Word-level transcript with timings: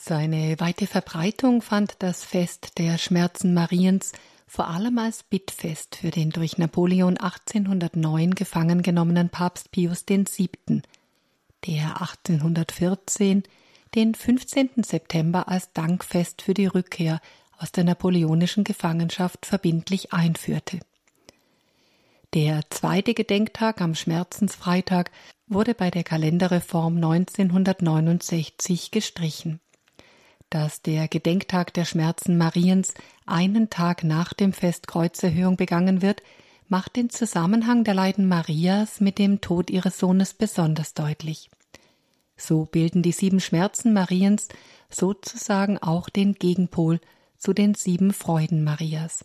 Seine 0.00 0.60
weite 0.60 0.86
Verbreitung 0.86 1.60
fand 1.60 1.96
das 1.98 2.22
Fest 2.22 2.78
der 2.78 2.98
Schmerzen 2.98 3.52
Mariens 3.52 4.12
vor 4.46 4.68
allem 4.68 4.96
als 4.96 5.24
Bittfest 5.24 5.96
für 5.96 6.12
den 6.12 6.30
durch 6.30 6.56
Napoleon 6.56 7.16
1809 7.16 8.36
gefangen 8.36 8.82
genommenen 8.82 9.28
Papst 9.28 9.72
Pius 9.72 10.04
VII., 10.08 10.82
der 11.66 12.00
1814 12.00 13.42
den 13.96 14.14
15. 14.14 14.84
September 14.84 15.48
als 15.48 15.72
Dankfest 15.72 16.42
für 16.42 16.54
die 16.54 16.66
Rückkehr 16.66 17.20
aus 17.58 17.72
der 17.72 17.82
napoleonischen 17.82 18.62
Gefangenschaft 18.62 19.46
verbindlich 19.46 20.12
einführte. 20.12 20.78
Der 22.34 22.60
zweite 22.70 23.14
Gedenktag 23.14 23.80
am 23.80 23.96
Schmerzensfreitag 23.96 25.10
wurde 25.48 25.74
bei 25.74 25.90
der 25.90 26.04
Kalenderreform 26.04 26.94
1969 26.96 28.92
gestrichen. 28.92 29.58
Dass 30.50 30.80
der 30.80 31.08
Gedenktag 31.08 31.74
der 31.74 31.84
Schmerzen 31.84 32.38
Mariens 32.38 32.94
einen 33.26 33.68
Tag 33.68 34.02
nach 34.02 34.32
dem 34.32 34.52
Fest 34.52 34.86
Kreuzerhöhung 34.86 35.56
begangen 35.56 36.00
wird, 36.00 36.22
macht 36.68 36.96
den 36.96 37.10
Zusammenhang 37.10 37.84
der 37.84 37.94
Leiden 37.94 38.26
Marias 38.26 39.00
mit 39.00 39.18
dem 39.18 39.40
Tod 39.40 39.70
ihres 39.70 39.98
Sohnes 39.98 40.34
besonders 40.34 40.94
deutlich. 40.94 41.50
So 42.36 42.64
bilden 42.64 43.02
die 43.02 43.12
sieben 43.12 43.40
Schmerzen 43.40 43.92
Mariens 43.92 44.48
sozusagen 44.90 45.78
auch 45.78 46.08
den 46.08 46.34
Gegenpol 46.34 47.00
zu 47.36 47.52
den 47.52 47.74
sieben 47.74 48.12
Freuden 48.12 48.64
Marias. 48.64 49.24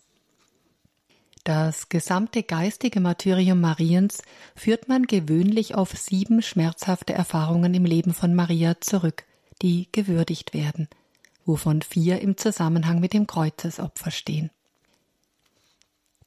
Das 1.43 1.89
gesamte 1.89 2.41
geistige 2.43 3.01
Martyrium 3.01 3.59
Mariens 3.59 4.21
führt 4.55 4.87
man 4.87 5.03
gewöhnlich 5.03 5.75
auf 5.75 5.91
sieben 5.91 6.41
schmerzhafte 6.41 7.13
Erfahrungen 7.13 7.73
im 7.73 7.85
Leben 7.85 8.13
von 8.13 8.33
Maria 8.33 8.79
zurück, 8.79 9.25
die 9.61 9.89
gewürdigt 9.91 10.53
werden, 10.53 10.87
wovon 11.45 11.81
vier 11.81 12.21
im 12.21 12.37
Zusammenhang 12.37 12.99
mit 12.99 13.13
dem 13.13 13.27
Kreuzesopfer 13.27 14.11
stehen. 14.11 14.49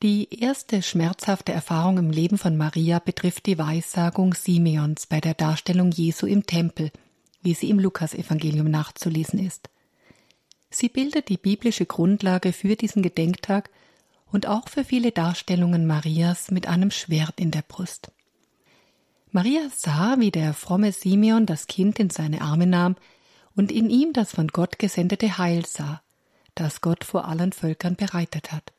Die 0.02 0.41
erste 0.41 0.82
schmerzhafte 0.82 1.52
Erfahrung 1.52 1.96
im 1.96 2.10
Leben 2.10 2.36
von 2.36 2.56
Maria 2.56 2.98
betrifft 2.98 3.46
die 3.46 3.56
Weissagung 3.56 4.34
Simeons 4.34 5.06
bei 5.06 5.20
der 5.20 5.32
Darstellung 5.32 5.91
Jesu 5.91 6.26
im 6.26 6.44
Tempel, 6.44 6.91
wie 7.42 7.54
sie 7.54 7.70
im 7.70 7.78
Lukasevangelium 7.78 8.70
nachzulesen 8.70 9.38
ist. 9.38 9.70
Sie 10.68 10.91
bildet 10.91 11.30
die 11.30 11.38
biblische 11.38 11.86
Grundlage 11.86 12.52
für 12.52 12.76
diesen 12.76 13.02
Gedenktag 13.02 13.70
und 14.30 14.46
auch 14.46 14.69
für 14.69 14.84
viele 14.84 15.12
Darstellungen 15.12 15.86
Marias 15.86 16.50
mit 16.50 16.66
einem 16.66 16.91
Schwert 16.91 17.41
in 17.41 17.50
der 17.50 17.62
Brust. 17.62 18.12
Maria 19.30 19.70
sah, 19.74 20.16
wie 20.19 20.30
der 20.30 20.52
fromme 20.52 20.92
Simeon 20.92 21.46
das 21.46 21.69
Kind 21.69 21.98
in 21.98 22.10
seine 22.10 22.42
Arme 22.42 22.66
nahm 22.66 22.96
und 23.56 23.72
in 23.72 23.90
ihm 23.90 24.12
das 24.12 24.32
von 24.32 24.48
Gott 24.48 24.78
gesendete 24.78 25.38
Heil 25.38 25.64
sah, 25.66 26.02
das 26.54 26.80
Gott 26.82 27.04
vor 27.04 27.26
allen 27.26 27.52
Völkern 27.52 27.96
bereitet 27.96 28.52
hat. 28.52 28.72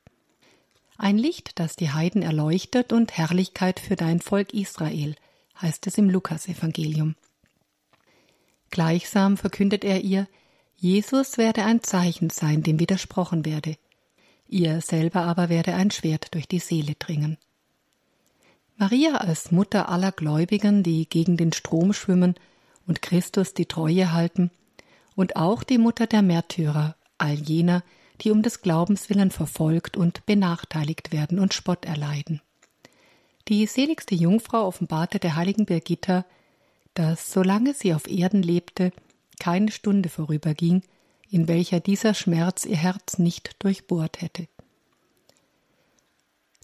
Ein 0.97 1.17
Licht, 1.17 1.59
das 1.59 1.75
die 1.75 1.91
Heiden 1.91 2.21
erleuchtet 2.21 2.93
und 2.93 3.17
Herrlichkeit 3.17 3.79
für 3.79 3.95
dein 3.95 4.21
Volk 4.21 4.53
Israel, 4.53 5.15
heißt 5.61 5.85
es 5.87 5.97
im 5.97 6.09
Lukasevangelium. 6.09 7.15
Gleichsam 8.69 9.37
verkündet 9.37 9.83
er 9.83 10.01
ihr, 10.01 10.27
Jesus 10.75 11.37
werde 11.37 11.63
ein 11.63 11.81
Zeichen 11.81 12.29
sein, 12.29 12.61
dem 12.61 12.79
widersprochen 12.79 13.45
werde, 13.45 13.77
ihr 14.47 14.81
selber 14.81 15.21
aber 15.23 15.49
werde 15.49 15.73
ein 15.73 15.89
Schwert 15.91 16.33
durch 16.33 16.47
die 16.47 16.59
Seele 16.59 16.95
dringen. 16.95 17.37
Maria 18.75 19.15
als 19.15 19.51
Mutter 19.51 19.89
aller 19.89 20.11
Gläubigen, 20.11 20.83
die 20.83 21.09
gegen 21.09 21.35
den 21.35 21.51
Strom 21.51 21.93
schwimmen 21.93 22.35
und 22.85 23.01
Christus 23.01 23.55
die 23.55 23.65
Treue 23.65 24.13
halten, 24.13 24.51
und 25.17 25.35
auch 25.35 25.63
die 25.63 25.79
Mutter 25.79 26.05
der 26.05 26.21
Märtyrer, 26.21 26.95
all 27.17 27.33
jener, 27.33 27.83
die 28.21 28.29
um 28.29 28.43
des 28.43 28.61
Glaubens 28.61 29.09
willen 29.09 29.31
verfolgt 29.31 29.97
und 29.97 30.25
benachteiligt 30.27 31.11
werden 31.11 31.39
und 31.39 31.55
Spott 31.55 31.85
erleiden. 31.85 32.39
Die 33.47 33.65
seligste 33.65 34.13
Jungfrau 34.13 34.67
offenbarte 34.67 35.17
der 35.17 35.35
heiligen 35.35 35.65
Birgitta, 35.65 36.23
dass, 36.93 37.31
solange 37.31 37.73
sie 37.73 37.95
auf 37.95 38.07
Erden 38.07 38.43
lebte, 38.43 38.91
keine 39.39 39.71
Stunde 39.71 40.09
vorüberging, 40.09 40.83
in 41.31 41.47
welcher 41.47 41.79
dieser 41.79 42.13
Schmerz 42.13 42.63
ihr 42.63 42.77
Herz 42.77 43.17
nicht 43.17 43.55
durchbohrt 43.63 44.21
hätte. 44.21 44.47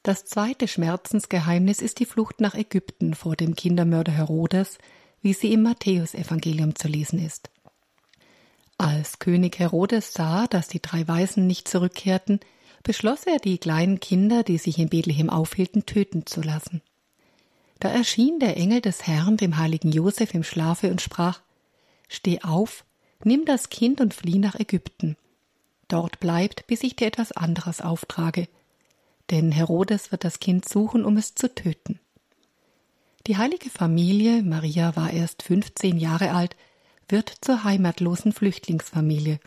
Das 0.03 0.25
zweite 0.25 0.67
Schmerzensgeheimnis 0.67 1.81
ist 1.81 1.99
die 1.99 2.05
Flucht 2.05 2.39
nach 2.39 2.53
Ägypten 2.53 3.15
vor 3.15 3.35
dem 3.35 3.55
Kindermörder 3.55 4.11
Herodes, 4.11 4.77
wie 5.21 5.33
sie 5.33 5.53
im 5.53 5.63
Matthäusevangelium 5.63 6.75
zu 6.75 6.87
lesen 6.87 7.17
ist. 7.17 7.49
Als 8.83 9.17
König 9.19 9.59
Herodes 9.59 10.11
sah, 10.11 10.45
dass 10.47 10.67
die 10.67 10.81
drei 10.81 11.07
Weisen 11.07 11.47
nicht 11.47 11.69
zurückkehrten, 11.69 12.41
beschloss 12.83 13.23
er, 13.23 13.37
die 13.37 13.57
kleinen 13.57 14.01
Kinder, 14.01 14.43
die 14.43 14.57
sich 14.57 14.77
in 14.77 14.89
Bethlehem 14.89 15.29
aufhielten, 15.29 15.85
töten 15.85 16.25
zu 16.25 16.41
lassen. 16.41 16.81
Da 17.79 17.87
erschien 17.87 18.39
der 18.39 18.57
Engel 18.57 18.81
des 18.81 19.07
Herrn 19.07 19.37
dem 19.37 19.57
heiligen 19.57 19.89
Josef 19.89 20.33
im 20.33 20.43
Schlafe 20.43 20.91
und 20.91 20.99
sprach 20.99 21.39
Steh 22.09 22.41
auf, 22.41 22.83
nimm 23.23 23.45
das 23.45 23.69
Kind 23.69 24.01
und 24.01 24.13
flieh 24.13 24.37
nach 24.37 24.59
Ägypten. 24.59 25.15
Dort 25.87 26.19
bleibt, 26.19 26.67
bis 26.67 26.83
ich 26.83 26.97
dir 26.97 27.07
etwas 27.07 27.31
anderes 27.31 27.79
auftrage. 27.79 28.49
Denn 29.31 29.53
Herodes 29.53 30.11
wird 30.11 30.25
das 30.25 30.41
Kind 30.41 30.67
suchen, 30.67 31.05
um 31.05 31.15
es 31.15 31.35
zu 31.35 31.55
töten. 31.55 32.01
Die 33.27 33.37
heilige 33.37 33.69
Familie, 33.69 34.43
Maria 34.43 34.97
war 34.97 35.11
erst 35.11 35.41
fünfzehn 35.41 35.95
Jahre 35.95 36.31
alt, 36.31 36.57
wird 37.09 37.33
zur 37.41 37.63
heimatlosen 37.63 38.31
Flüchtlingsfamilie 38.31 39.39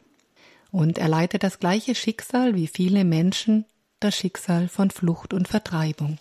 und 0.71 0.99
erleidet 0.99 1.43
das 1.43 1.59
gleiche 1.59 1.95
Schicksal 1.95 2.55
wie 2.55 2.67
viele 2.67 3.05
Menschen, 3.05 3.65
das 4.01 4.17
Schicksal 4.17 4.69
von 4.69 4.91
Flucht 4.91 5.33
und 5.33 5.49
Vertreibung. 5.49 6.19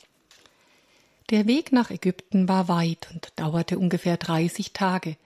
Der 1.32 1.48
Weg 1.48 1.72
nach 1.72 1.90
Ägypten 1.90 2.48
war 2.48 2.68
weit 2.68 3.10
und 3.12 3.34
dauerte 3.36 3.80
ungefähr 3.80 4.18
30 4.18 4.74
Tage, 4.74 5.18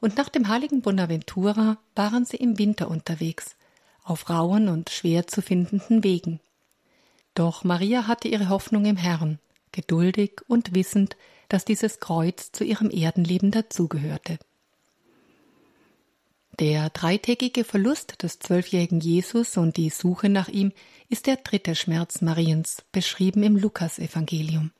und 0.00 0.16
nach 0.16 0.28
dem 0.28 0.48
heiligen 0.48 0.82
Bonaventura 0.82 1.78
waren 1.94 2.24
sie 2.24 2.36
im 2.36 2.58
Winter 2.58 2.88
unterwegs, 2.88 3.56
auf 4.02 4.28
rauen 4.30 4.68
und 4.68 4.90
schwer 4.90 5.26
zu 5.26 5.42
findenden 5.42 6.04
Wegen. 6.04 6.40
Doch 7.34 7.64
Maria 7.64 8.06
hatte 8.06 8.28
ihre 8.28 8.48
Hoffnung 8.48 8.84
im 8.84 8.96
Herrn, 8.96 9.38
geduldig 9.72 10.40
und 10.48 10.74
wissend, 10.74 11.16
dass 11.48 11.64
dieses 11.64 12.00
Kreuz 12.00 12.50
zu 12.52 12.64
ihrem 12.64 12.90
Erdenleben 12.90 13.50
dazugehörte. 13.50 14.38
Der 16.58 16.88
dreitägige 16.88 17.64
Verlust 17.64 18.22
des 18.22 18.38
zwölfjährigen 18.38 19.00
Jesus 19.00 19.58
und 19.58 19.76
die 19.76 19.90
Suche 19.90 20.30
nach 20.30 20.48
ihm 20.48 20.72
ist 21.10 21.26
der 21.26 21.36
dritte 21.36 21.74
Schmerz 21.74 22.22
Mariens, 22.22 22.82
beschrieben 22.92 23.42
im 23.42 23.56
Lukasevangelium. 23.56 24.70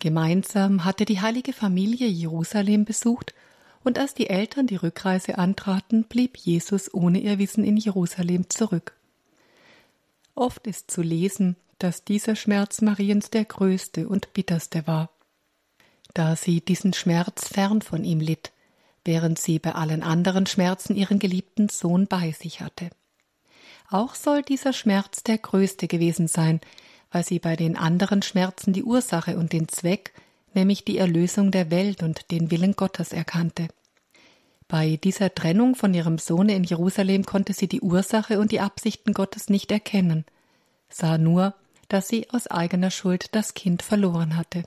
Gemeinsam 0.00 0.84
hatte 0.84 1.06
die 1.06 1.22
heilige 1.22 1.54
Familie 1.54 2.06
Jerusalem 2.06 2.84
besucht, 2.84 3.34
und 3.84 3.98
als 3.98 4.12
die 4.12 4.28
Eltern 4.28 4.66
die 4.66 4.76
Rückreise 4.76 5.38
antraten, 5.38 6.04
blieb 6.04 6.36
Jesus 6.36 6.92
ohne 6.92 7.20
ihr 7.20 7.38
Wissen 7.38 7.64
in 7.64 7.78
Jerusalem 7.78 8.50
zurück. 8.50 8.92
Oft 10.34 10.66
ist 10.66 10.90
zu 10.90 11.00
lesen, 11.00 11.56
dass 11.78 12.04
dieser 12.04 12.36
Schmerz 12.36 12.82
Mariens 12.82 13.30
der 13.30 13.46
größte 13.46 14.08
und 14.08 14.34
bitterste 14.34 14.86
war. 14.86 15.10
Da 16.12 16.36
sie 16.36 16.60
diesen 16.60 16.92
Schmerz 16.92 17.48
fern 17.48 17.80
von 17.80 18.04
ihm 18.04 18.20
litt, 18.20 18.52
während 19.04 19.38
sie 19.38 19.58
bei 19.58 19.74
allen 19.74 20.02
anderen 20.02 20.46
Schmerzen 20.46 20.94
ihren 20.96 21.18
geliebten 21.18 21.68
Sohn 21.68 22.06
bei 22.06 22.32
sich 22.32 22.60
hatte. 22.60 22.90
Auch 23.90 24.14
soll 24.14 24.42
dieser 24.42 24.72
Schmerz 24.72 25.22
der 25.22 25.38
größte 25.38 25.88
gewesen 25.88 26.28
sein, 26.28 26.60
weil 27.10 27.24
sie 27.24 27.38
bei 27.38 27.56
den 27.56 27.76
anderen 27.76 28.22
Schmerzen 28.22 28.72
die 28.72 28.84
Ursache 28.84 29.38
und 29.38 29.52
den 29.52 29.68
Zweck, 29.68 30.12
nämlich 30.52 30.84
die 30.84 30.98
Erlösung 30.98 31.50
der 31.50 31.70
Welt 31.70 32.02
und 32.02 32.30
den 32.30 32.50
Willen 32.50 32.74
Gottes 32.74 33.12
erkannte. 33.12 33.68
Bei 34.66 34.96
dieser 34.96 35.34
Trennung 35.34 35.74
von 35.74 35.94
ihrem 35.94 36.18
Sohne 36.18 36.54
in 36.54 36.64
Jerusalem 36.64 37.24
konnte 37.24 37.54
sie 37.54 37.68
die 37.68 37.80
Ursache 37.80 38.38
und 38.38 38.52
die 38.52 38.60
Absichten 38.60 39.14
Gottes 39.14 39.48
nicht 39.48 39.72
erkennen, 39.72 40.26
sah 40.90 41.16
nur, 41.16 41.54
dass 41.88 42.08
sie 42.08 42.28
aus 42.30 42.46
eigener 42.48 42.90
Schuld 42.90 43.34
das 43.34 43.54
Kind 43.54 43.82
verloren 43.82 44.36
hatte. 44.36 44.64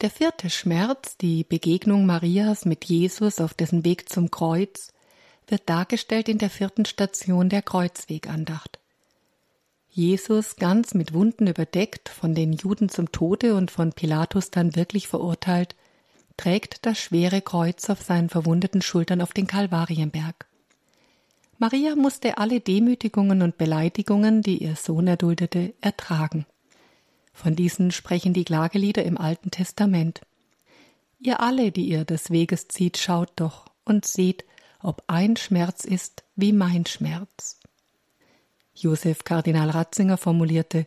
Der 0.00 0.08
vierte 0.10 0.48
Schmerz, 0.48 1.18
die 1.18 1.44
Begegnung 1.44 2.06
Marias 2.06 2.64
mit 2.64 2.86
Jesus 2.86 3.38
auf 3.38 3.52
dessen 3.52 3.84
Weg 3.84 4.08
zum 4.08 4.30
Kreuz, 4.30 4.94
wird 5.46 5.68
dargestellt 5.68 6.30
in 6.30 6.38
der 6.38 6.48
vierten 6.48 6.86
Station 6.86 7.50
der 7.50 7.60
Kreuzwegandacht. 7.60 8.78
Jesus, 9.90 10.56
ganz 10.56 10.94
mit 10.94 11.12
Wunden 11.12 11.48
überdeckt, 11.48 12.08
von 12.08 12.34
den 12.34 12.54
Juden 12.54 12.88
zum 12.88 13.12
Tode 13.12 13.54
und 13.54 13.70
von 13.70 13.92
Pilatus 13.92 14.50
dann 14.50 14.74
wirklich 14.74 15.06
verurteilt, 15.06 15.76
trägt 16.38 16.86
das 16.86 16.98
schwere 16.98 17.42
Kreuz 17.42 17.90
auf 17.90 18.00
seinen 18.00 18.30
verwundeten 18.30 18.80
Schultern 18.80 19.20
auf 19.20 19.34
den 19.34 19.46
Kalvarienberg. 19.46 20.46
Maria 21.58 21.94
musste 21.94 22.38
alle 22.38 22.60
Demütigungen 22.60 23.42
und 23.42 23.58
Beleidigungen, 23.58 24.40
die 24.40 24.62
ihr 24.62 24.76
Sohn 24.76 25.08
erduldete, 25.08 25.74
ertragen. 25.82 26.46
Von 27.40 27.56
diesen 27.56 27.90
sprechen 27.90 28.34
die 28.34 28.44
Klagelieder 28.44 29.02
im 29.02 29.16
Alten 29.16 29.50
Testament. 29.50 30.20
Ihr 31.20 31.40
alle, 31.40 31.72
die 31.72 31.88
ihr 31.88 32.04
des 32.04 32.28
Weges 32.28 32.68
zieht, 32.68 32.98
schaut 32.98 33.32
doch 33.36 33.64
und 33.86 34.04
seht, 34.04 34.44
ob 34.82 35.04
ein 35.06 35.38
Schmerz 35.38 35.86
ist 35.86 36.22
wie 36.36 36.52
mein 36.52 36.84
Schmerz. 36.84 37.58
Josef 38.74 39.24
Kardinal 39.24 39.70
Ratzinger 39.70 40.18
formulierte 40.18 40.86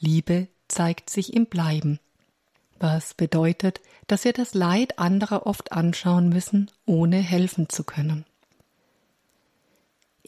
Liebe 0.00 0.48
zeigt 0.66 1.08
sich 1.08 1.34
im 1.34 1.46
Bleiben, 1.46 2.00
was 2.80 3.14
bedeutet, 3.14 3.80
dass 4.08 4.24
wir 4.24 4.32
das 4.32 4.54
Leid 4.54 4.98
anderer 4.98 5.46
oft 5.46 5.70
anschauen 5.70 6.30
müssen, 6.30 6.68
ohne 6.84 7.18
helfen 7.18 7.68
zu 7.68 7.84
können. 7.84 8.24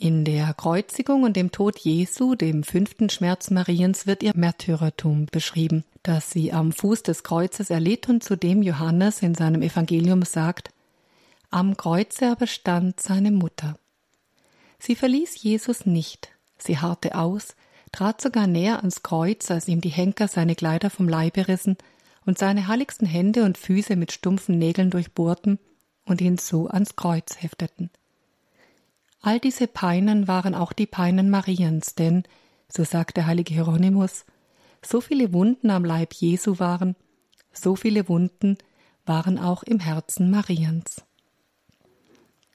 In 0.02 0.24
der 0.24 0.52
Kreuzigung 0.52 1.22
und 1.22 1.36
dem 1.36 1.52
Tod 1.52 1.78
Jesu, 1.78 2.34
dem 2.34 2.64
fünften 2.64 3.08
Schmerz 3.08 3.52
Mariens, 3.52 4.04
wird 4.04 4.24
ihr 4.24 4.32
Märtyrertum 4.34 5.26
beschrieben, 5.30 5.84
das 6.02 6.28
sie 6.32 6.52
am 6.52 6.72
Fuß 6.72 7.04
des 7.04 7.22
Kreuzes 7.22 7.70
erlitt 7.70 8.08
und 8.08 8.24
zu 8.24 8.34
dem 8.34 8.64
Johannes 8.64 9.22
in 9.22 9.36
seinem 9.36 9.62
Evangelium 9.62 10.22
sagt, 10.22 10.70
am 11.50 11.76
Kreuze 11.76 12.32
aber 12.32 12.48
stand 12.48 12.98
seine 12.98 13.30
Mutter. 13.30 13.78
Sie 14.80 14.96
verließ 14.96 15.40
Jesus 15.40 15.86
nicht, 15.86 16.30
sie 16.58 16.78
harrte 16.78 17.14
aus, 17.14 17.54
trat 17.92 18.20
sogar 18.20 18.48
näher 18.48 18.78
ans 18.78 19.04
Kreuz, 19.04 19.52
als 19.52 19.68
ihm 19.68 19.80
die 19.80 19.88
Henker 19.88 20.26
seine 20.26 20.56
Kleider 20.56 20.90
vom 20.90 21.08
Leibe 21.08 21.46
rissen 21.46 21.76
und 22.26 22.38
seine 22.38 22.66
heiligsten 22.66 23.06
Hände 23.06 23.44
und 23.44 23.56
Füße 23.56 23.94
mit 23.94 24.10
stumpfen 24.10 24.58
Nägeln 24.58 24.90
durchbohrten 24.90 25.60
und 26.06 26.20
ihn 26.20 26.38
so 26.38 26.66
ans 26.66 26.96
Kreuz 26.96 27.40
hefteten. 27.40 27.90
All 29.24 29.38
diese 29.38 29.68
Peinen 29.68 30.26
waren 30.26 30.56
auch 30.56 30.72
die 30.72 30.86
Peinen 30.86 31.30
Mariens, 31.30 31.94
denn, 31.94 32.24
so 32.68 32.82
sagt 32.82 33.16
der 33.16 33.26
heilige 33.26 33.54
Hieronymus, 33.54 34.24
so 34.84 35.00
viele 35.00 35.32
Wunden 35.32 35.70
am 35.70 35.84
Leib 35.84 36.12
Jesu 36.12 36.58
waren, 36.58 36.96
so 37.52 37.76
viele 37.76 38.08
Wunden 38.08 38.58
waren 39.06 39.38
auch 39.38 39.62
im 39.62 39.78
Herzen 39.78 40.28
Mariens. 40.28 41.02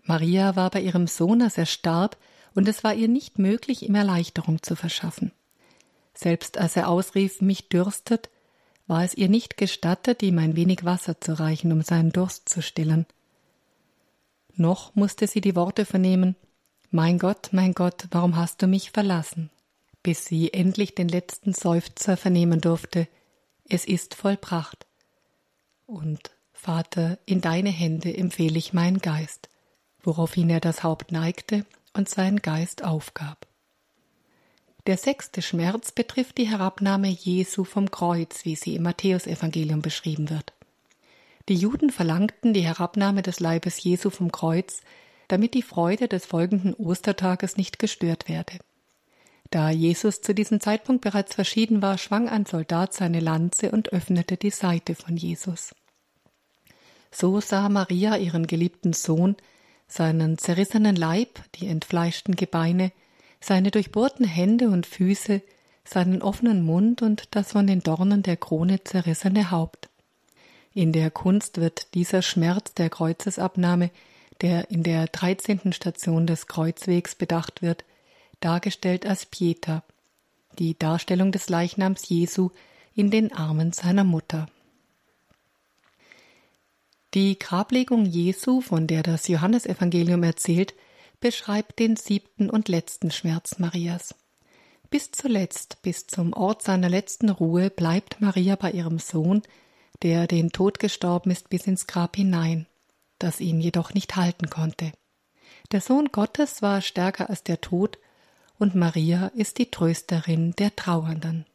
Maria 0.03 0.57
war 0.57 0.69
bei 0.69 0.81
ihrem 0.81 1.07
Sohn, 1.07 1.41
als 1.41 1.57
er 1.57 1.65
starb, 1.65 2.17
und 2.53 2.67
es 2.67 2.83
war 2.83 2.93
ihr 2.93 3.07
nicht 3.07 3.39
möglich, 3.39 3.87
ihm 3.87 3.95
Erleichterung 3.95 4.61
zu 4.61 4.75
verschaffen. 4.75 5.31
Selbst 6.13 6.57
als 6.57 6.75
er 6.75 6.89
ausrief, 6.89 7.39
mich 7.39 7.69
dürstet, 7.69 8.29
war 8.87 9.05
es 9.05 9.13
ihr 9.13 9.29
nicht 9.29 9.55
gestattet, 9.55 10.21
ihm 10.21 10.37
ein 10.39 10.57
wenig 10.57 10.83
Wasser 10.83 11.21
zu 11.21 11.39
reichen, 11.39 11.71
um 11.71 11.81
seinen 11.81 12.11
Durst 12.11 12.49
zu 12.49 12.61
stillen. 12.61 13.05
Noch 14.55 14.95
musste 14.95 15.27
sie 15.27 15.39
die 15.39 15.55
Worte 15.55 15.85
vernehmen 15.85 16.35
Mein 16.89 17.19
Gott, 17.19 17.49
mein 17.51 17.73
Gott, 17.73 18.07
warum 18.11 18.35
hast 18.35 18.61
du 18.61 18.67
mich 18.67 18.91
verlassen? 18.91 19.49
bis 20.07 20.23
sie 20.23 20.53
endlich 20.53 20.95
den 20.95 21.09
letzten 21.09 21.53
Seufzer 21.53 22.15
vernehmen 22.15 22.61
durfte 22.61 23.09
Es 23.67 23.83
ist 23.83 24.15
vollbracht. 24.15 24.87
Und 25.85 26.31
Vater, 26.53 27.19
in 27.25 27.41
deine 27.41 27.71
Hände 27.71 28.15
empfehle 28.15 28.57
ich 28.57 28.71
meinen 28.71 28.99
Geist, 28.99 29.49
woraufhin 30.01 30.49
er 30.49 30.61
das 30.61 30.81
Haupt 30.81 31.11
neigte 31.11 31.65
und 31.91 32.07
seinen 32.07 32.41
Geist 32.41 32.85
aufgab. 32.85 33.47
Der 34.85 34.95
sechste 34.95 35.41
Schmerz 35.41 35.91
betrifft 35.91 36.37
die 36.37 36.47
Herabnahme 36.47 37.09
Jesu 37.09 37.65
vom 37.65 37.91
Kreuz, 37.91 38.45
wie 38.45 38.55
sie 38.55 38.75
im 38.75 38.83
Matthäusevangelium 38.83 39.81
beschrieben 39.81 40.29
wird. 40.29 40.53
Die 41.49 41.55
Juden 41.55 41.89
verlangten 41.89 42.53
die 42.53 42.63
Herabnahme 42.63 43.23
des 43.23 43.41
Leibes 43.41 43.83
Jesu 43.83 44.09
vom 44.09 44.31
Kreuz, 44.31 44.79
damit 45.27 45.53
die 45.53 45.61
Freude 45.61 46.07
des 46.07 46.25
folgenden 46.25 46.73
Ostertages 46.73 47.57
nicht 47.57 47.79
gestört 47.79 48.29
werde. 48.29 48.59
Da 49.49 49.69
Jesus 49.69 50.21
zu 50.21 50.33
diesem 50.33 50.59
Zeitpunkt 50.59 51.01
bereits 51.01 51.35
verschieden 51.35 51.81
war, 51.81 51.97
schwang 51.97 52.27
ein 52.27 52.45
Soldat 52.45 52.93
seine 52.93 53.19
Lanze 53.19 53.71
und 53.71 53.93
öffnete 53.93 54.35
die 54.35 54.49
Seite 54.49 54.95
von 54.95 55.15
Jesus. 55.15 55.73
So 57.11 57.39
sah 57.39 57.69
Maria 57.69 58.17
ihren 58.17 58.47
geliebten 58.47 58.93
Sohn, 58.93 59.37
seinen 59.87 60.37
zerrissenen 60.37 60.97
Leib, 60.97 61.39
die 61.55 61.67
entfleischten 61.67 62.35
Gebeine, 62.35 62.91
seine 63.39 63.71
durchbohrten 63.71 64.25
Hände 64.25 64.67
und 64.67 64.85
Füße, 64.85 65.41
seinen 65.85 66.21
offenen 66.21 66.63
Mund 66.65 67.01
und 67.01 67.35
das 67.35 67.53
von 67.53 67.65
den 67.65 67.79
Dornen 67.79 68.23
der 68.23 68.35
Krone 68.35 68.83
zerrissene 68.83 69.51
Haupt. 69.51 69.89
In 70.73 70.91
der 70.91 71.09
Kunst 71.09 71.61
wird 71.61 71.93
dieser 71.93 72.21
Schmerz 72.21 72.73
der 72.73 72.89
Kreuzesabnahme, 72.89 73.89
der 74.41 74.71
in 74.71 74.83
der 74.83 75.07
dreizehnten 75.07 75.73
Station 75.73 76.27
des 76.27 76.47
Kreuzwegs 76.47 77.15
bedacht 77.15 77.61
wird, 77.61 77.83
dargestellt 78.39 79.05
als 79.05 79.25
Pieta, 79.25 79.83
die 80.59 80.77
Darstellung 80.77 81.31
des 81.31 81.49
Leichnams 81.49 82.07
Jesu 82.09 82.49
in 82.95 83.11
den 83.11 83.31
Armen 83.33 83.73
seiner 83.73 84.03
Mutter. 84.03 84.47
Die 87.13 87.39
Grablegung 87.39 88.05
Jesu, 88.05 88.61
von 88.61 88.85
der 88.85 89.01
das 89.01 89.27
Johannesevangelium 89.27 90.23
erzählt, 90.23 90.73
beschreibt 91.19 91.79
den 91.79 91.95
siebten 91.95 92.49
und 92.49 92.67
letzten 92.67 93.11
Schmerz 93.11 93.59
Marias. 93.59 94.13
Bis 94.89 95.11
zuletzt, 95.11 95.81
bis 95.81 96.07
zum 96.07 96.33
Ort 96.33 96.61
seiner 96.61 96.89
letzten 96.89 97.29
Ruhe, 97.29 97.69
bleibt 97.69 98.21
Maria 98.21 98.55
bei 98.55 98.71
ihrem 98.71 98.99
Sohn, 98.99 99.41
der 100.03 100.27
den 100.27 100.51
Tod 100.51 100.79
gestorben 100.79 101.31
ist 101.31 101.49
bis 101.49 101.65
ins 101.65 101.87
Grab 101.87 102.15
hinein, 102.15 102.67
das 103.19 103.39
ihn 103.39 103.59
jedoch 103.59 103.93
nicht 103.93 104.15
halten 104.15 104.49
konnte. 104.49 104.91
Der 105.71 105.81
Sohn 105.81 106.09
Gottes 106.11 106.61
war 106.61 106.81
stärker 106.81 107.29
als 107.29 107.43
der 107.43 107.61
Tod, 107.61 107.97
und 108.59 108.73
Maria 108.73 109.27
ist 109.35 109.59
die 109.59 109.69
Trösterin 109.69 110.53
der 110.53 110.75
Trauernden. 110.75 111.45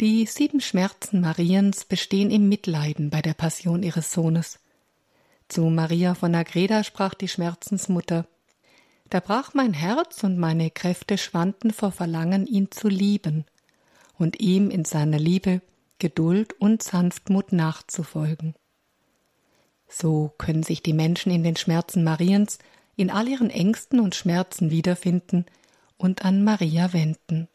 Die 0.00 0.26
sieben 0.26 0.60
Schmerzen 0.60 1.22
Mariens 1.22 1.86
bestehen 1.86 2.30
im 2.30 2.48
Mitleiden 2.48 3.08
bei 3.08 3.22
der 3.22 3.32
Passion 3.32 3.82
ihres 3.82 4.12
Sohnes. 4.12 4.58
Zu 5.48 5.62
Maria 5.62 6.14
von 6.14 6.34
Agreda 6.34 6.84
sprach 6.84 7.14
die 7.14 7.28
Schmerzensmutter 7.28 8.26
Da 9.08 9.20
brach 9.20 9.54
mein 9.54 9.72
Herz 9.72 10.22
und 10.24 10.36
meine 10.38 10.70
Kräfte 10.70 11.16
schwanden 11.16 11.72
vor 11.72 11.92
Verlangen, 11.92 12.46
ihn 12.46 12.70
zu 12.70 12.88
lieben 12.88 13.46
und 14.18 14.40
ihm 14.40 14.70
in 14.70 14.84
seiner 14.84 15.18
Liebe 15.18 15.62
Geduld 15.98 16.52
und 16.60 16.82
Sanftmut 16.82 17.52
nachzufolgen. 17.52 18.54
So 19.88 20.32
können 20.38 20.62
sich 20.62 20.82
die 20.82 20.92
Menschen 20.92 21.30
in 21.30 21.42
den 21.42 21.56
Schmerzen 21.56 22.02
Mariens 22.04 22.58
in 22.96 23.10
all 23.10 23.28
ihren 23.28 23.50
Ängsten 23.50 24.00
und 24.00 24.14
Schmerzen 24.14 24.70
wiederfinden 24.70 25.46
und 25.96 26.24
an 26.24 26.42
Maria 26.44 26.92
wenden. 26.92 27.48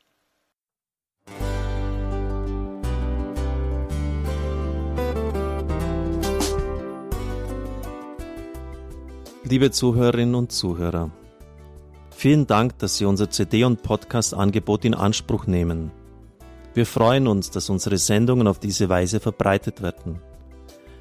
Liebe 9.43 9.71
Zuhörerinnen 9.71 10.35
und 10.35 10.53
Zuhörer, 10.53 11.11
vielen 12.15 12.47
Dank, 12.47 12.77
dass 12.79 12.97
Sie 12.97 13.03
unser 13.03 13.29
CD- 13.29 13.65
und 13.65 13.83
Podcast-Angebot 13.83 14.85
in 14.85 14.93
Anspruch 14.93 15.45
nehmen. 15.45 15.91
Wir 16.73 16.85
freuen 16.85 17.27
uns, 17.27 17.51
dass 17.51 17.69
unsere 17.69 17.97
Sendungen 17.97 18.47
auf 18.47 18.59
diese 18.59 18.87
Weise 18.87 19.19
verbreitet 19.19 19.81
werden. 19.81 20.21